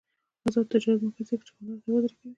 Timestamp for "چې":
1.47-1.51